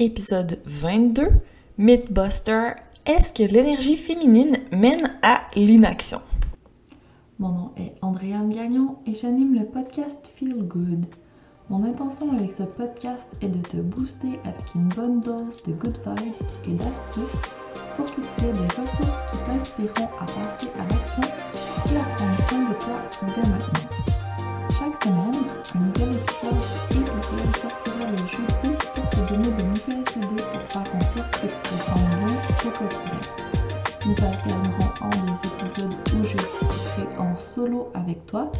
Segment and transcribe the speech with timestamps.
[0.00, 1.28] épisode 22,
[1.76, 2.72] Mythbuster,
[3.04, 6.22] est-ce que l'énergie féminine mène à l'inaction?
[7.38, 11.04] Mon nom est Andréane Gagnon et j'anime le podcast Feel Good.
[11.68, 15.98] Mon intention avec ce podcast est de te booster avec une bonne dose de good
[16.04, 16.34] vibes
[16.66, 17.40] et d'astuces
[17.96, 21.22] pour que tu aies des ressources qui t'inspireront à passer à l'action
[21.92, 23.90] et à prendre soin de toi dès maintenant.
[24.78, 25.44] Chaque semaine,
[25.74, 26.54] un nouvel épisode
[26.90, 29.69] et sortira le jeudi pour te donner de
[34.10, 38.50] Nous alternerons en des épisodes où je discuterai en solo avec toi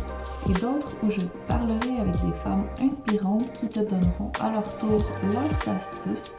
[0.49, 4.99] et d'autres où je parlerai avec des femmes inspirantes qui te donneront à leur tour
[5.33, 6.37] leurs astuces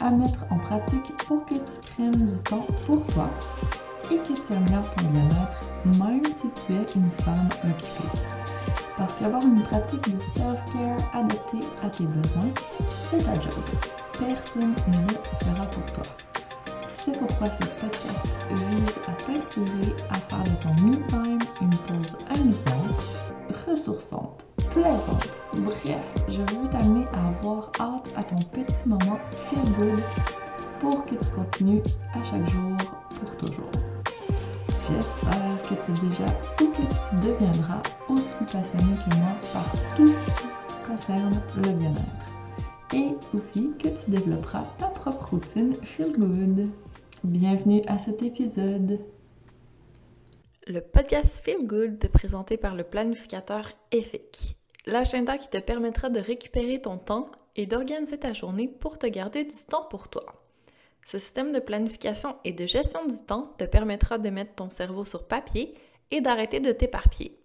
[0.00, 3.24] à mettre en pratique pour que tu prennes du temps pour toi
[4.10, 8.18] et que tu améliores ton bien-être même si tu es une femme occupée.
[8.96, 12.54] Parce qu'avoir une pratique de self-care adaptée à tes besoins,
[12.88, 13.52] c'est ta job.
[14.18, 16.35] Personne ne le fera pour toi.
[17.06, 23.32] C'est pourquoi ce podcast vise à t'inspirer à faire de ton me-time une pause amusante,
[23.64, 25.28] ressourçante, plaisante.
[25.58, 29.94] Bref, je veux t'amener à avoir hâte à ton petit moment feel
[30.80, 31.82] pour que tu continues
[32.12, 32.76] à chaque jour
[33.20, 33.70] pour toujours.
[34.68, 36.26] J'espère que tu es déjà
[36.60, 42.26] ou que tu deviendras aussi passionné que moi par tout ce qui concerne le bien-être.
[42.92, 46.68] Et aussi que tu développeras ta routine Feel Good.
[47.22, 48.98] Bienvenue à cet épisode.
[50.66, 56.80] Le podcast Feel Good présenté par le planificateur EFIC, l'agenda qui te permettra de récupérer
[56.80, 60.24] ton temps et d'organiser ta journée pour te garder du temps pour toi.
[61.06, 65.04] Ce système de planification et de gestion du temps te permettra de mettre ton cerveau
[65.04, 65.74] sur papier
[66.10, 67.38] et d'arrêter de t'éparpiller.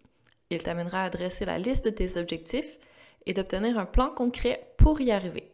[0.50, 2.80] Il t'amènera à dresser la liste de tes objectifs
[3.28, 5.52] et d'obtenir un plan concret pour y arriver.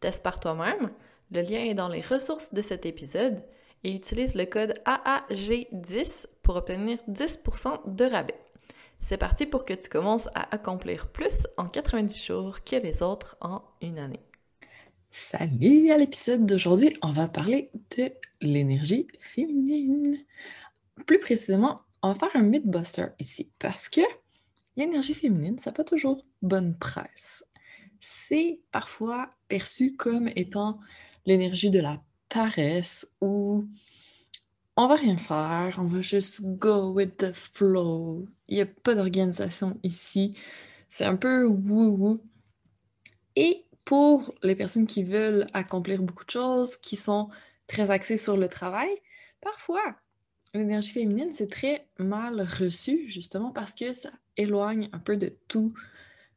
[0.00, 0.90] Teste par toi-même,
[1.34, 3.42] le lien est dans les ressources de cet épisode
[3.82, 8.38] et utilise le code AAG10 pour obtenir 10% de rabais.
[9.00, 13.36] C'est parti pour que tu commences à accomplir plus en 90 jours que les autres
[13.40, 14.22] en une année.
[15.10, 20.18] Salut à l'épisode d'aujourd'hui, on va parler de l'énergie féminine.
[21.04, 24.02] Plus précisément, on va faire un mythbuster ici parce que
[24.76, 27.44] l'énergie féminine, ça n'a pas toujours bonne presse.
[28.00, 30.78] C'est parfois perçu comme étant
[31.26, 33.66] l'énergie de la paresse ou
[34.76, 38.26] on va rien faire, on va juste go with the flow.
[38.48, 40.36] Il n'y a pas d'organisation ici.
[40.90, 42.20] C'est un peu woo-woo.
[43.36, 47.28] Et pour les personnes qui veulent accomplir beaucoup de choses, qui sont
[47.66, 48.90] très axées sur le travail,
[49.40, 49.96] parfois,
[50.54, 55.72] l'énergie féminine, c'est très mal reçu, justement, parce que ça éloigne un peu de tout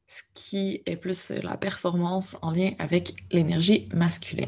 [0.08, 4.46] ce qui est plus la performance en lien avec l'énergie masculine.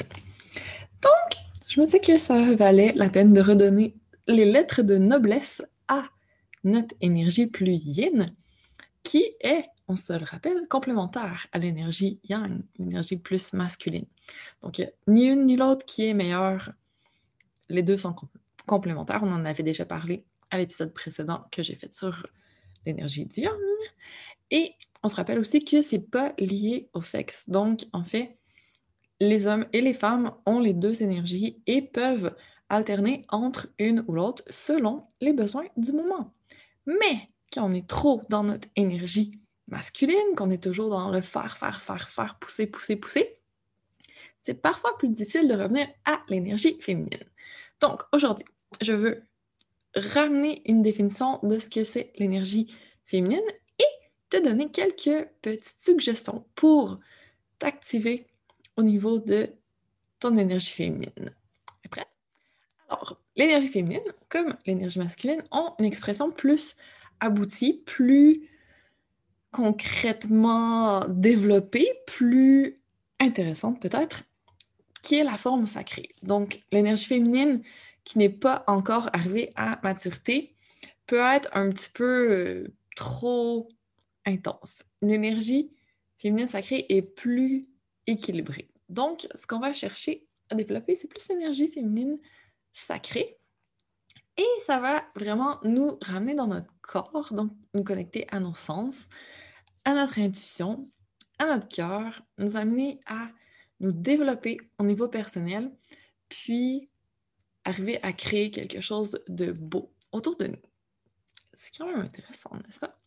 [1.01, 3.95] Donc, je me dis que ça valait la peine de redonner
[4.27, 6.03] les lettres de noblesse à
[6.63, 8.27] notre énergie plus yin,
[9.03, 14.05] qui est on se le rappelle, complémentaire à l'énergie yang, l'énergie plus masculine.
[14.61, 16.71] Donc, ni une ni l'autre qui est meilleure.
[17.69, 18.15] Les deux sont
[18.67, 19.21] complémentaires.
[19.23, 22.27] On en avait déjà parlé à l'épisode précédent que j'ai fait sur
[22.85, 23.57] l'énergie du yang.
[24.51, 27.49] Et on se rappelle aussi que ce n'est pas lié au sexe.
[27.49, 28.37] Donc, en fait,
[29.19, 32.35] les hommes et les femmes ont les deux énergies et peuvent
[32.69, 36.33] alterner entre une ou l'autre selon les besoins du moment.
[36.85, 41.57] Mais quand on est trop dans notre énergie masculine, qu'on est toujours dans le faire,
[41.57, 43.37] faire, faire, faire, pousser, pousser, pousser,
[44.41, 47.23] c'est parfois plus difficile de revenir à l'énergie féminine.
[47.81, 48.45] Donc, aujourd'hui,
[48.81, 49.23] je veux
[49.95, 52.71] ramener une définition de ce que c'est l'énergie
[53.05, 53.41] féminine
[53.79, 56.99] et te donner quelques petites suggestions pour
[57.57, 58.28] t'activer
[58.79, 59.49] au niveau de
[60.19, 61.33] ton énergie féminine.
[62.87, 66.77] Alors, l'énergie féminine, comme l'énergie masculine, ont une expression plus
[67.19, 68.49] aboutie, plus
[69.51, 72.81] concrètement développée, plus
[73.19, 74.23] intéressante peut-être,
[75.03, 76.09] qui est la forme sacrée.
[76.23, 77.61] Donc, l'énergie féminine
[78.05, 80.55] qui n'est pas encore arrivée à maturité
[81.05, 83.67] peut être un petit peu euh, trop
[84.25, 84.83] intense.
[85.01, 85.69] L'énergie
[86.17, 87.63] féminine sacrée est plus
[88.07, 88.68] équilibrée.
[88.89, 92.19] Donc, ce qu'on va chercher à développer, c'est plus l'énergie féminine
[92.73, 93.37] sacrée.
[94.37, 99.09] Et ça va vraiment nous ramener dans notre corps, donc nous connecter à nos sens,
[99.83, 100.89] à notre intuition,
[101.37, 103.29] à notre cœur, nous amener à
[103.79, 105.71] nous développer au niveau personnel,
[106.29, 106.89] puis
[107.65, 110.61] arriver à créer quelque chose de beau autour de nous.
[111.53, 112.97] C'est quand même intéressant, n'est-ce pas?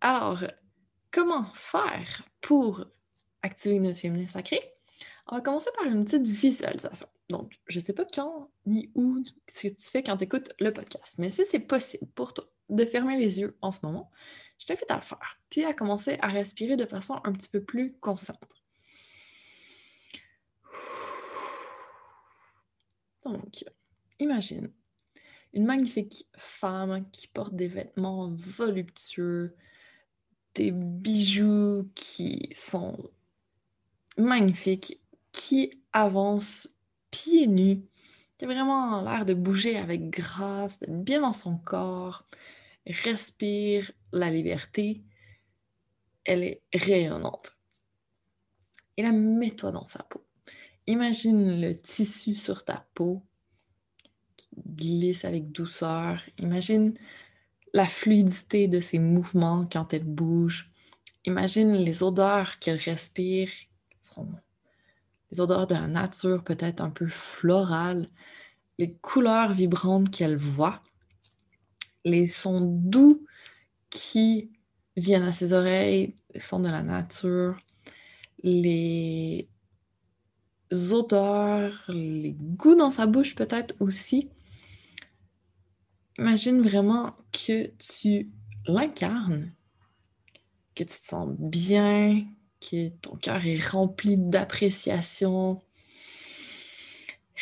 [0.00, 0.44] Alors,
[1.10, 2.84] comment faire pour
[3.42, 4.60] activer notre féminin sacré?
[5.30, 7.06] On va commencer par une petite visualisation.
[7.28, 10.52] Donc, je ne sais pas quand ni où ce que tu fais quand tu écoutes
[10.58, 14.10] le podcast, mais si c'est possible pour toi de fermer les yeux en ce moment,
[14.58, 17.62] je t'invite à le faire, puis à commencer à respirer de façon un petit peu
[17.62, 18.38] plus consciente.
[23.24, 23.64] Donc,
[24.18, 24.72] imagine
[25.52, 29.54] une magnifique femme qui porte des vêtements voluptueux,
[30.54, 33.10] des bijoux qui sont
[34.16, 35.00] magnifiques,
[35.38, 36.68] qui avance
[37.12, 37.84] pieds nus,
[38.36, 42.26] qui a vraiment l'air de bouger avec grâce, d'être bien dans son corps,
[42.86, 45.04] respire la liberté.
[46.24, 47.56] Elle est rayonnante.
[48.96, 50.26] Et là, mets-toi dans sa peau.
[50.88, 53.22] Imagine le tissu sur ta peau
[54.36, 56.20] qui glisse avec douceur.
[56.38, 56.94] Imagine
[57.72, 60.72] la fluidité de ses mouvements quand elle bouge.
[61.24, 63.50] Imagine les odeurs qu'elle respire,
[65.30, 68.08] les odeurs de la nature, peut-être un peu florales,
[68.78, 70.82] les couleurs vibrantes qu'elle voit,
[72.04, 73.26] les sons doux
[73.90, 74.50] qui
[74.96, 77.58] viennent à ses oreilles, les sons de la nature,
[78.42, 79.48] les
[80.70, 84.30] odeurs, les goûts dans sa bouche peut-être aussi.
[86.18, 88.30] Imagine vraiment que tu
[88.66, 89.52] l'incarnes,
[90.74, 92.24] que tu te sens bien,
[92.60, 95.62] que ton cœur est rempli d'appréciation.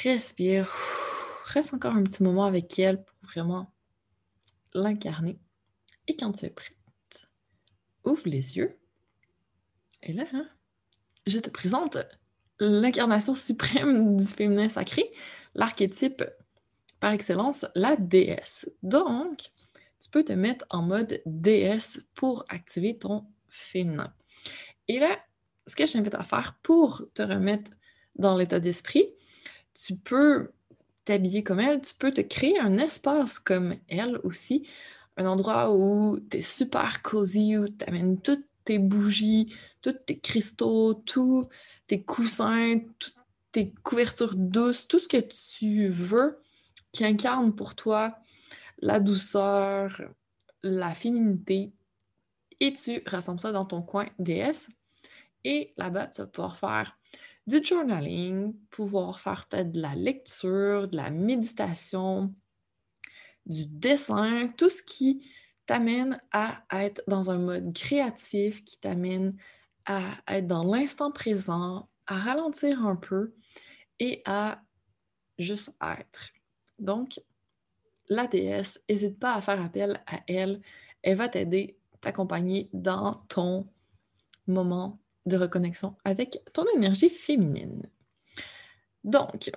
[0.03, 0.73] Respire.
[1.45, 3.73] Reste encore un petit moment avec elle pour vraiment
[4.75, 5.39] l'incarner.
[6.09, 7.29] Et quand tu es prête,
[8.05, 8.79] ouvre les yeux.
[10.03, 10.49] Et là, hein,
[11.27, 11.99] je te présente
[12.61, 15.11] l'incarnation suprême du féminin sacré,
[15.55, 16.25] l'archétype
[17.01, 18.71] par excellence, la déesse.
[18.83, 19.51] Donc,
[20.01, 24.13] tu peux te mettre en mode déesse pour activer ton féminin.
[24.89, 25.19] Et là,
[25.67, 27.73] ce que je t'invite à faire pour te remettre
[28.17, 29.07] dans l'état d'esprit,
[29.75, 30.51] tu peux
[31.05, 34.67] t'habiller comme elle, tu peux te créer un espace comme elle aussi,
[35.17, 40.19] un endroit où tu es super cosy, où tu amènes toutes tes bougies, tous tes
[40.19, 41.47] cristaux, tous
[41.87, 43.15] tes coussins, toutes
[43.53, 46.39] tes couvertures douces, tout ce que tu veux
[46.93, 48.19] qui incarne pour toi
[48.79, 50.03] la douceur,
[50.63, 51.73] la féminité,
[52.61, 54.71] et tu rassembles ça dans ton coin DS.
[55.45, 56.99] Et là-bas, tu vas pouvoir faire
[57.47, 62.35] du journaling, pouvoir faire peut-être de la lecture, de la méditation,
[63.45, 65.25] du dessin, tout ce qui
[65.67, 69.37] t'amène à être dans un mode créatif, qui t'amène
[69.85, 73.35] à être dans l'instant présent, à ralentir un peu
[74.01, 74.63] et à
[75.39, 76.31] juste être.
[76.79, 77.21] Donc,
[78.09, 80.61] la déesse, n'hésite pas à faire appel à elle.
[81.03, 81.76] Elle va t'aider
[82.07, 83.67] t'accompagner dans ton
[84.47, 87.83] moment de reconnexion avec ton énergie féminine.
[89.03, 89.51] Donc,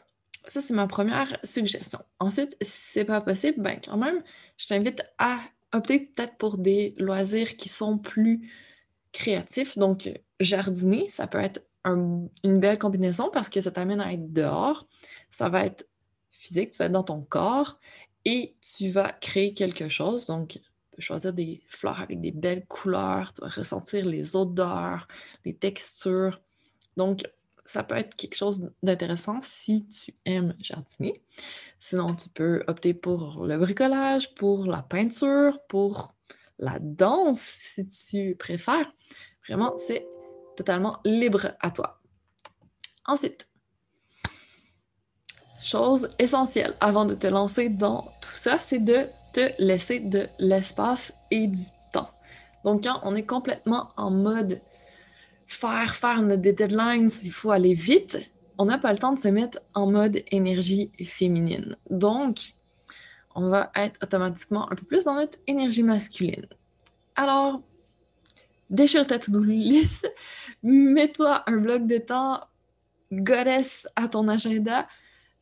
[0.47, 1.99] ça, c'est ma première suggestion.
[2.17, 4.23] Ensuite, si c'est pas possible, ben quand même,
[4.57, 5.41] je t'invite à
[5.73, 8.51] opter peut-être pour des loisirs qui sont plus
[9.11, 9.77] créatifs.
[9.77, 14.87] Donc, jardiner, ça peut être une belle combinaison parce que ça t'amène à être dehors.
[15.29, 15.87] Ça va être
[16.31, 17.79] physique, tu vas être dans ton corps
[18.25, 20.25] et tu vas créer quelque chose.
[20.25, 20.59] Donc,
[21.01, 25.07] choisir des fleurs avec des belles couleurs, tu vas ressentir les odeurs,
[25.45, 26.39] les textures.
[26.97, 27.23] Donc,
[27.65, 31.21] ça peut être quelque chose d'intéressant si tu aimes jardiner.
[31.79, 36.15] Sinon, tu peux opter pour le bricolage, pour la peinture, pour
[36.57, 38.91] la danse, si tu préfères.
[39.47, 40.07] Vraiment, c'est
[40.57, 42.01] totalement libre à toi.
[43.05, 43.47] Ensuite,
[45.61, 51.13] chose essentielle avant de te lancer dans tout ça, c'est de te laisser de l'espace
[51.31, 52.09] et du temps.
[52.63, 54.59] Donc, quand on est complètement en mode
[55.47, 58.17] faire, faire des deadlines, il faut aller vite,
[58.57, 61.77] on n'a pas le temps de se mettre en mode énergie féminine.
[61.89, 62.53] Donc,
[63.35, 66.45] on va être automatiquement un peu plus dans notre énergie masculine.
[67.15, 67.61] Alors,
[68.69, 70.11] déchire ta to-do list,
[70.63, 72.41] mets-toi un bloc de temps
[73.11, 74.87] goddess à ton agenda,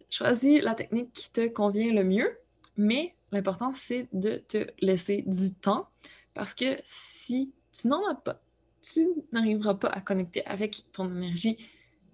[0.10, 2.38] choisis la technique qui te convient le mieux,
[2.77, 5.89] mais l'important, c'est de te laisser du temps
[6.34, 8.41] parce que si tu n'en as pas,
[8.81, 11.57] tu n'arriveras pas à connecter avec ton énergie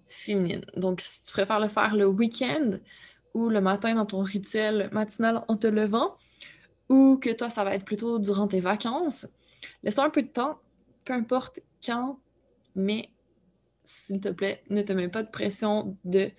[0.08, 0.64] féminine.
[0.76, 2.78] Donc, si tu préfères le faire le week-end
[3.34, 6.14] ou le matin dans ton rituel matinal en te levant,
[6.88, 9.26] ou que toi, ça va être plutôt durant tes vacances,
[9.82, 10.58] laisse-toi un peu de temps,
[11.04, 12.18] peu importe quand,
[12.74, 13.10] mais
[13.84, 16.30] s'il te plaît, ne te mets pas de pression de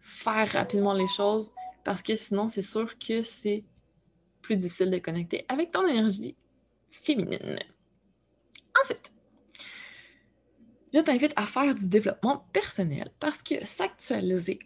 [0.00, 1.52] faire rapidement les choses
[1.84, 3.64] parce que sinon, c'est sûr que c'est
[4.44, 6.36] plus difficile de connecter avec ton énergie
[6.90, 7.58] féminine.
[8.80, 9.10] Ensuite,
[10.92, 14.58] je t'invite à faire du développement personnel parce que s'actualiser,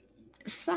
[0.46, 0.76] ça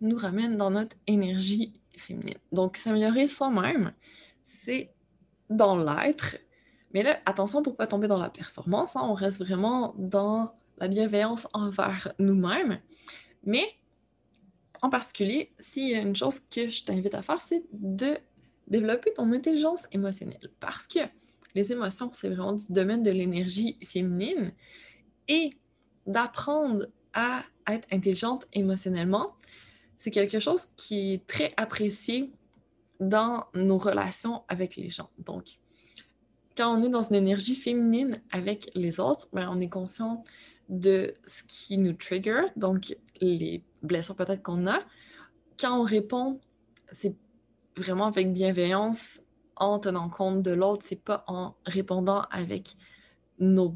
[0.00, 2.38] nous ramène dans notre énergie féminine.
[2.52, 3.92] Donc, s'améliorer soi-même,
[4.44, 4.92] c'est
[5.50, 6.36] dans l'être.
[6.94, 8.94] Mais là, attention pour ne pas tomber dans la performance.
[8.94, 9.02] Hein.
[9.02, 12.80] on reste vraiment dans la bienveillance envers nous-mêmes.
[13.44, 13.66] Mais
[14.82, 18.16] en particulier, s'il y a une chose que je t'invite à faire, c'est de
[18.66, 20.50] développer ton intelligence émotionnelle.
[20.60, 21.00] Parce que
[21.54, 24.52] les émotions, c'est vraiment du domaine de l'énergie féminine.
[25.28, 25.50] Et
[26.06, 29.34] d'apprendre à être intelligente émotionnellement,
[29.96, 32.32] c'est quelque chose qui est très apprécié
[33.00, 35.10] dans nos relations avec les gens.
[35.18, 35.58] Donc,
[36.56, 40.24] quand on est dans une énergie féminine avec les autres, ben, on est conscient
[40.68, 44.80] de ce qui nous trigger, donc les blessures peut-être qu'on a.
[45.58, 46.40] Quand on répond,
[46.90, 47.16] c'est
[47.76, 49.22] vraiment avec bienveillance,
[49.56, 52.76] en tenant compte de l'autre, c'est pas en répondant avec
[53.38, 53.74] nos,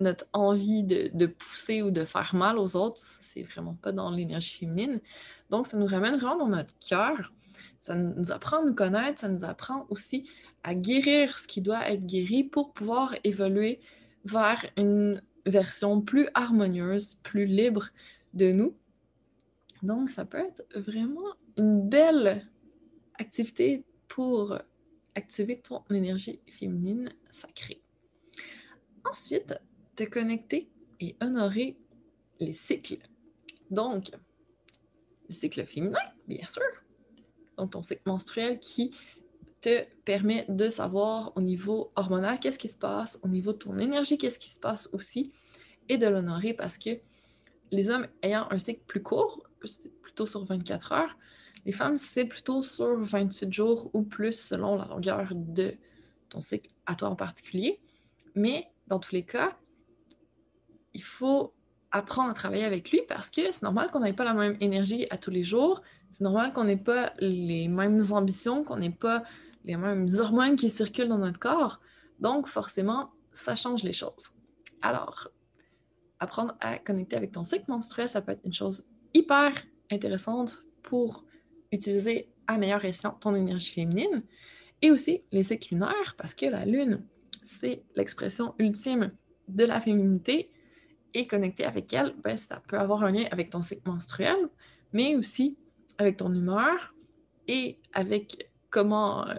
[0.00, 3.02] notre envie de, de, pousser ou de faire mal aux autres.
[3.20, 5.00] C'est vraiment pas dans l'énergie féminine.
[5.50, 7.32] Donc, ça nous ramène vraiment dans notre cœur.
[7.80, 10.28] Ça nous apprend à nous connaître, ça nous apprend aussi
[10.62, 13.80] à guérir ce qui doit être guéri pour pouvoir évoluer
[14.24, 17.88] vers une version plus harmonieuse, plus libre
[18.34, 18.76] de nous.
[19.82, 22.48] Donc, ça peut être vraiment une belle
[23.14, 24.58] activité pour
[25.14, 27.82] activer ton énergie féminine sacrée.
[29.04, 29.54] Ensuite,
[29.96, 30.70] te connecter
[31.00, 31.76] et honorer
[32.40, 33.02] les cycles.
[33.70, 34.10] Donc,
[35.28, 36.62] le cycle féminin, bien sûr.
[37.56, 38.92] Donc, ton cycle menstruel qui
[39.60, 43.78] te permet de savoir au niveau hormonal qu'est-ce qui se passe, au niveau de ton
[43.78, 45.32] énergie, qu'est-ce qui se passe aussi,
[45.88, 46.90] et de l'honorer parce que
[47.70, 49.42] les hommes ayant un cycle plus court,
[50.02, 51.16] plutôt sur 24 heures,
[51.64, 55.74] les femmes, c'est plutôt sur 28 jours ou plus selon la longueur de
[56.28, 57.80] ton cycle à toi en particulier.
[58.34, 59.56] Mais dans tous les cas,
[60.94, 61.52] il faut
[61.90, 65.06] apprendre à travailler avec lui parce que c'est normal qu'on n'ait pas la même énergie
[65.10, 65.82] à tous les jours.
[66.10, 69.22] C'est normal qu'on n'ait pas les mêmes ambitions, qu'on n'ait pas
[69.64, 71.80] les mêmes hormones qui circulent dans notre corps.
[72.20, 74.30] Donc, forcément, ça change les choses.
[74.82, 75.30] Alors,
[76.20, 78.84] apprendre à connecter avec ton cycle menstruel, ça peut être une chose
[79.14, 79.52] hyper
[79.90, 81.24] intéressante pour
[81.72, 84.22] utiliser à meilleur escient ton énergie féminine
[84.82, 87.04] et aussi les cycles lunaires parce que la lune,
[87.42, 89.12] c'est l'expression ultime
[89.48, 90.50] de la féminité
[91.14, 94.36] et connecter avec elle, ben, ça peut avoir un lien avec ton cycle menstruel,
[94.92, 95.56] mais aussi
[95.96, 96.94] avec ton humeur
[97.46, 99.34] et avec comment euh,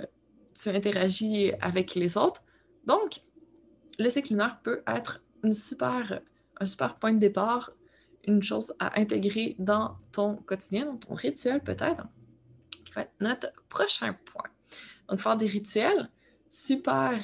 [0.55, 2.43] tu interagis avec les autres.
[2.85, 3.21] Donc,
[3.99, 6.21] le cycle lunaire peut être une super,
[6.59, 7.71] un super point de départ,
[8.27, 12.07] une chose à intégrer dans ton quotidien, dans ton rituel peut-être,
[12.85, 14.49] qui va être notre prochain point.
[15.07, 16.09] Donc, faire des rituels,
[16.49, 17.19] super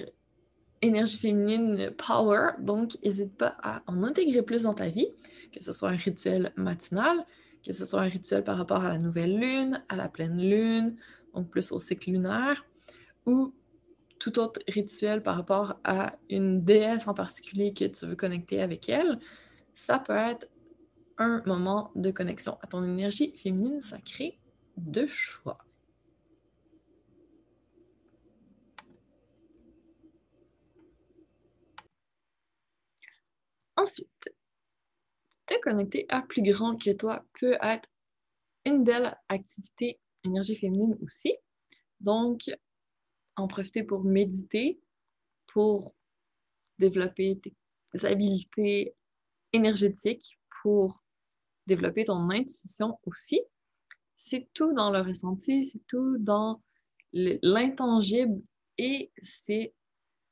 [0.82, 5.08] énergie féminine power, donc n'hésite pas à en intégrer plus dans ta vie,
[5.52, 7.26] que ce soit un rituel matinal,
[7.64, 10.96] que ce soit un rituel par rapport à la nouvelle lune, à la pleine lune,
[11.34, 12.66] donc plus au cycle lunaire,
[13.26, 13.54] ou
[14.26, 18.90] tout autre rituel par rapport à une déesse en particulier que tu veux connecter avec
[18.90, 19.20] elle,
[19.76, 20.48] ça peut être
[21.20, 24.40] un moment de connexion à ton énergie féminine sacrée
[24.78, 25.60] de choix.
[33.78, 34.34] Ensuite,
[35.46, 37.88] te connecter à plus grand que toi peut être
[38.66, 41.36] une belle activité énergie féminine aussi.
[42.00, 42.50] Donc,
[43.36, 44.80] en profiter pour méditer,
[45.48, 45.94] pour
[46.80, 48.96] développer tes habiletés
[49.54, 51.04] énergétiques, pour
[51.68, 53.42] développer ton intuition aussi.
[54.18, 56.62] C'est tout dans le ressenti, c'est tout dans
[57.14, 58.42] l'intangible
[58.78, 59.74] et c'est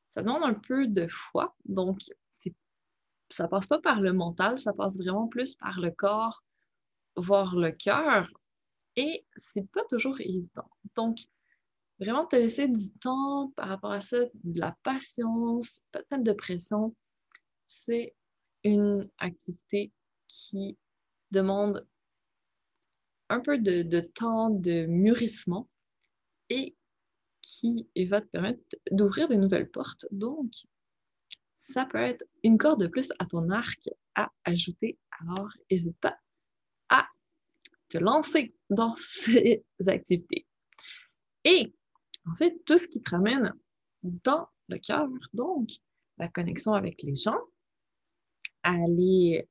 [0.09, 1.55] ça demande un peu de foi.
[1.65, 1.99] Donc,
[3.29, 6.43] ça passe pas par le mental, ça passe vraiment plus par le corps,
[7.15, 8.29] voire le cœur.
[8.95, 10.69] Et c'est pas toujours évident.
[10.95, 11.17] Donc,
[12.03, 16.95] vraiment te laisser du temps par rapport à ça, de la patience, pas de pression,
[17.67, 18.15] c'est
[18.63, 19.91] une activité
[20.27, 20.77] qui
[21.31, 21.85] demande
[23.29, 25.69] un peu de, de, temps de mûrissement
[26.49, 26.75] et
[27.41, 28.59] qui va te permettre
[28.91, 30.05] d'ouvrir de nouvelles portes.
[30.11, 30.51] Donc,
[31.55, 34.97] ça peut être une corde de plus à ton arc à ajouter.
[35.19, 36.17] Alors, n'hésite pas
[36.89, 37.07] à
[37.89, 40.45] te lancer dans ces activités.
[41.43, 41.73] Et
[42.29, 43.53] ensuite, tout ce qui te ramène
[44.03, 45.69] dans le cœur, donc
[46.17, 47.39] la connexion avec les gens,
[48.63, 49.47] aller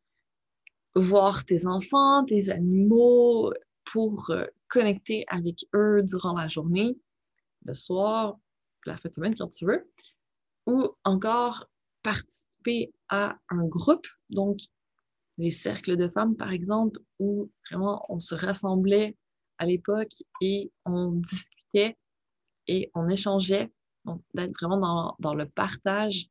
[0.95, 3.53] voir tes enfants, tes animaux
[3.85, 6.97] pour euh, connecter avec eux durant la journée,
[7.65, 8.39] le soir,
[8.87, 9.91] la fin de semaine quand tu veux,
[10.67, 11.67] ou encore
[12.03, 14.61] participer à un groupe, donc
[15.39, 19.17] les cercles de femmes, par exemple, où vraiment on se rassemblait
[19.59, 21.97] à l'époque et on discutait
[22.67, 23.73] et on échangeait.
[24.05, 26.29] Donc, d'être vraiment dans, le partage,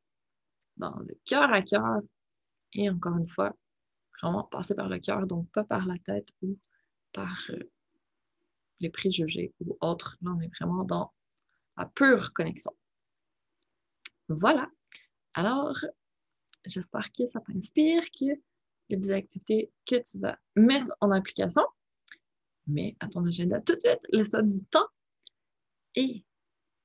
[0.76, 2.00] dans le cœur à cœur.
[2.74, 3.54] Et encore une fois,
[4.20, 6.58] vraiment passer par le cœur, donc pas par la tête ou
[7.12, 7.58] par euh,
[8.80, 10.18] les préjugés ou autres.
[10.22, 11.12] Là, on est vraiment dans
[11.76, 12.72] la pure connexion.
[14.28, 14.68] Voilà.
[15.34, 15.76] Alors,
[16.66, 21.62] j'espère que ça t'inspire, y a des activités que tu vas mettre en application.
[22.66, 24.86] Mais à ton agenda tout de suite, laisse-toi du temps
[25.96, 26.24] et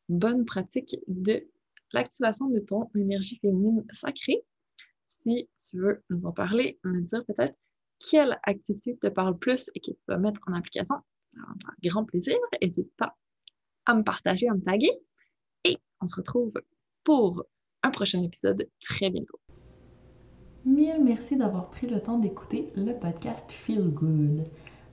[0.10, 1.48] bonne pratique de
[1.94, 4.44] l'activation de ton énergie féminine sacrée.
[5.06, 7.56] Si tu veux nous en parler, me dire peut-être
[8.00, 10.96] quelle activité te parle plus et que tu vas mettre en application,
[11.28, 12.38] ça va me faire grand plaisir.
[12.62, 13.16] N'hésite pas
[13.86, 14.92] à me partager, à me taguer.
[15.64, 16.54] Et on se retrouve
[17.04, 17.46] pour
[17.84, 19.40] un prochain épisode très bientôt.
[20.66, 24.46] Mille merci d'avoir pris le temps d'écouter le podcast Feel Good.